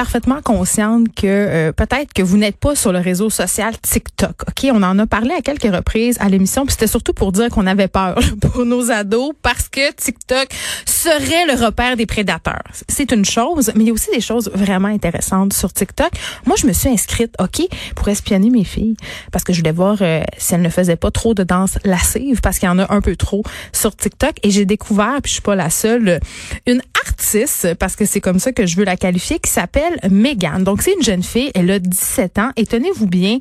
[0.00, 4.44] Parfaitement consciente que euh, peut-être que vous n'êtes pas sur le réseau social TikTok.
[4.48, 7.50] OK, on en a parlé à quelques reprises à l'émission, puis c'était surtout pour dire
[7.50, 10.48] qu'on avait peur pour nos ados parce que TikTok
[10.86, 12.62] serait le repère des prédateurs.
[12.88, 16.12] C'est une chose, mais il y a aussi des choses vraiment intéressantes sur TikTok.
[16.46, 17.60] Moi, je me suis inscrite, OK,
[17.94, 18.96] pour espionner mes filles
[19.32, 22.40] parce que je voulais voir euh, si elles ne faisaient pas trop de danse lascive
[22.40, 23.42] parce qu'il y en a un peu trop
[23.74, 26.20] sur TikTok et j'ai découvert, puis je suis pas la seule,
[26.66, 30.64] une artiste parce que c'est comme ça que je veux la qualifier qui s'appelle Megan.
[30.64, 31.50] Donc, c'est une jeune fille.
[31.54, 32.50] Elle a 17 ans.
[32.56, 33.38] Et tenez-vous bien,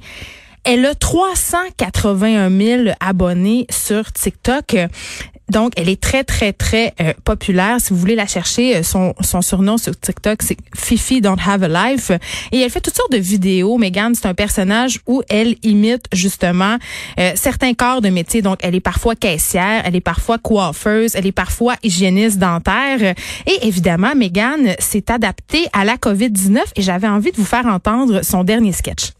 [0.64, 4.76] elle a 381 000 abonnés sur TikTok.
[5.50, 7.78] Donc, elle est très, très, très euh, populaire.
[7.80, 11.64] Si vous voulez la chercher, euh, son, son surnom sur TikTok, c'est Fifi Don't Have
[11.64, 12.12] a Life.
[12.52, 13.78] Et elle fait toutes sortes de vidéos.
[13.78, 16.78] Megan, c'est un personnage où elle imite justement
[17.20, 18.42] euh, certains corps de métier.
[18.42, 23.16] Donc, elle est parfois caissière, elle est parfois coiffeuse, elle est parfois hygiéniste dentaire.
[23.46, 28.24] Et évidemment, Megan s'est adaptée à la COVID-19 et j'avais envie de vous faire entendre
[28.24, 29.12] son dernier sketch.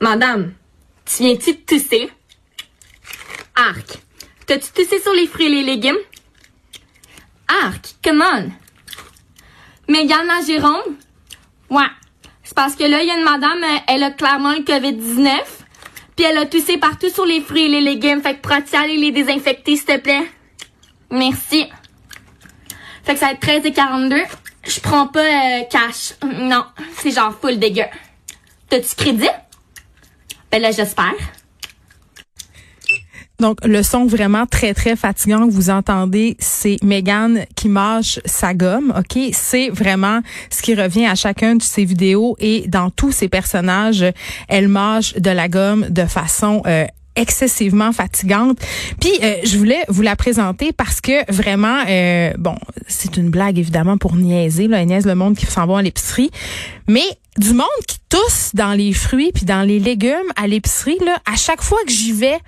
[0.00, 0.54] Madame,
[1.04, 2.10] tu viens-tu de tousser?
[3.54, 3.98] Arc,
[4.46, 5.98] t'as-tu toussé sur les fruits et les légumes?
[7.64, 8.50] Arc, come on!
[9.92, 10.96] Mégane la Jérôme?
[11.68, 11.84] Ouais.
[12.42, 15.38] C'est parce que là, il y a une madame, euh, elle a clairement le COVID-19,
[16.16, 18.22] puis elle a toussé partout sur les fruits et les légumes.
[18.22, 20.26] Fait que pourras-tu aller les désinfecter, s'il te plaît?
[21.10, 21.66] Merci.
[23.04, 24.16] Fait que ça va être 13 et 42.
[24.64, 26.14] Je prends pas euh, cash.
[26.24, 26.64] Non,
[26.96, 27.84] c'est genre full dégueu.
[28.70, 29.28] T'as-tu crédit?
[30.50, 31.14] Ben là, j'espère.
[33.40, 38.52] Donc, le son vraiment très, très fatigant que vous entendez, c'est Megan qui mâche sa
[38.52, 39.18] gomme, OK?
[39.32, 44.04] C'est vraiment ce qui revient à chacun de ses vidéos et dans tous ses personnages,
[44.48, 46.84] elle mâche de la gomme de façon euh,
[47.20, 48.58] excessivement fatigante.
[49.00, 52.56] Puis euh, je voulais vous la présenter parce que vraiment, euh, bon,
[52.88, 56.30] c'est une blague évidemment pour niaiser, là, niaise le monde qui s'en va à l'épicerie,
[56.88, 57.04] mais
[57.38, 61.36] du monde qui tousse dans les fruits puis dans les légumes à l'épicerie, là, à
[61.36, 62.38] chaque fois que j'y vais,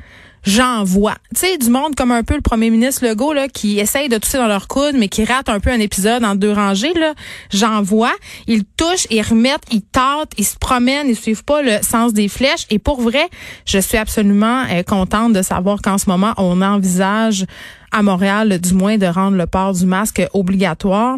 [0.45, 1.17] j'en vois.
[1.35, 4.19] Tu sais, du monde comme un peu le premier ministre Legault, là, qui essaye de
[4.19, 7.15] tousser dans leur coude, mais qui rate un peu un épisode en deux rangées, là.
[7.51, 8.13] J'en vois.
[8.47, 12.29] Ils touchent, ils remettent, ils tâtent, ils se promènent, ils suivent pas le sens des
[12.29, 12.67] flèches.
[12.71, 13.29] Et pour vrai,
[13.67, 17.47] je suis absolument euh, contente de savoir qu'en ce moment, on envisage
[17.91, 21.17] à Montréal, du moins, de rendre le port du masque obligatoire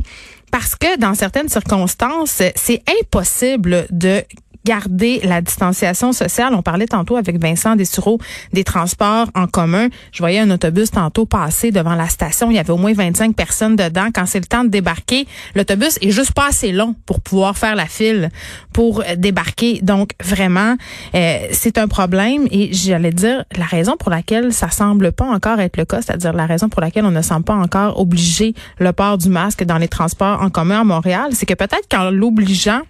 [0.54, 4.22] parce que dans certaines circonstances, c'est impossible de
[4.64, 6.54] garder la distanciation sociale.
[6.54, 8.18] On parlait tantôt avec Vincent Dessureau
[8.52, 9.88] des transports en commun.
[10.12, 12.50] Je voyais un autobus tantôt passer devant la station.
[12.50, 14.08] Il y avait au moins 25 personnes dedans.
[14.14, 17.74] Quand c'est le temps de débarquer, l'autobus est juste pas assez long pour pouvoir faire
[17.74, 18.30] la file
[18.72, 19.80] pour débarquer.
[19.82, 20.76] Donc vraiment,
[21.14, 25.60] euh, c'est un problème et j'allais dire la raison pour laquelle ça semble pas encore
[25.60, 28.92] être le cas, c'est-à-dire la raison pour laquelle on ne semble pas encore obliger le
[28.92, 32.80] port du masque dans les transports en commun à Montréal, c'est que peut-être qu'en l'obligeant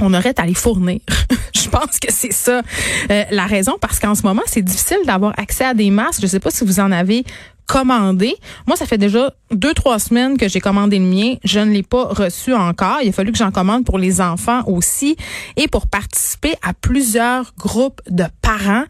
[0.00, 1.00] on aurait à les fournir.
[1.54, 2.62] je pense que c'est ça
[3.10, 6.20] euh, la raison parce qu'en ce moment, c'est difficile d'avoir accès à des masques.
[6.22, 7.24] Je sais pas si vous en avez
[7.70, 8.34] commandé.
[8.66, 11.34] Moi, ça fait déjà deux, trois semaines que j'ai commandé le mien.
[11.44, 12.98] Je ne l'ai pas reçu encore.
[13.02, 15.16] Il a fallu que j'en commande pour les enfants aussi
[15.56, 18.84] et pour participer à plusieurs groupes de parents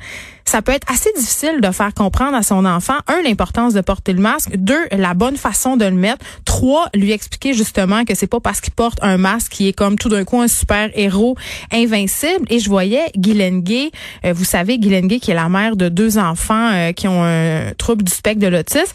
[0.44, 4.12] ça peut être assez difficile de faire comprendre à son enfant, un, l'importance de porter
[4.12, 8.26] le masque, deux, la bonne façon de le mettre, trois, lui expliquer justement que c'est
[8.26, 11.36] pas parce qu'il porte un masque qui est comme tout d'un coup un super héros
[11.72, 12.46] invincible.
[12.48, 13.90] Et je voyais Guylaine Gay,
[14.24, 17.22] euh, vous savez, Guylaine Gay qui est la mère de deux enfants euh, qui ont
[17.24, 18.92] un trouble du spectre de l'autisme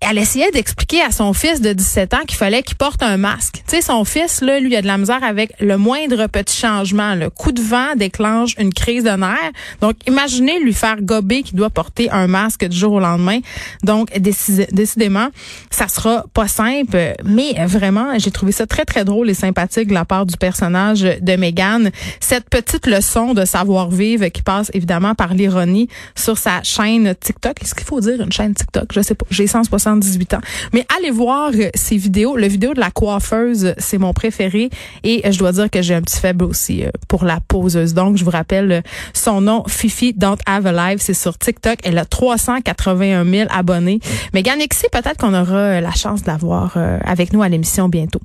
[0.00, 3.62] elle essayait d'expliquer à son fils de 17 ans qu'il fallait qu'il porte un masque.
[3.66, 7.14] Tu sais, son fils, là, lui, a de la misère avec le moindre petit changement.
[7.14, 9.52] Le coup de vent déclenche une crise de nerfs.
[9.80, 13.38] Donc, imaginez lui faire gober qu'il doit porter un masque du jour au lendemain.
[13.84, 15.28] Donc, décidément,
[15.70, 17.14] ça sera pas simple.
[17.24, 21.00] Mais vraiment, j'ai trouvé ça très, très drôle et sympathique de la part du personnage
[21.00, 21.90] de Megan.
[22.20, 27.62] Cette petite leçon de savoir-vivre qui passe évidemment par l'ironie sur sa chaîne TikTok.
[27.62, 28.88] Est-ce qu'il faut dire une chaîne TikTok?
[28.92, 29.24] Je sais pas.
[29.30, 30.40] J'ai 160 18 ans.
[30.72, 32.36] Mais allez voir euh, ces vidéos.
[32.36, 34.70] Le vidéo de la coiffeuse, c'est mon préféré.
[35.04, 37.94] Et euh, je dois dire que j'ai un petit faible aussi euh, pour la poseuse.
[37.94, 41.02] Donc, je vous rappelle son nom, Fifi Don't Have a Life.
[41.02, 41.78] C'est sur TikTok.
[41.84, 44.00] Elle a 381 000 abonnés.
[44.34, 48.20] Mais Ganexi, peut-être qu'on aura la chance de la voir avec nous à l'émission bientôt.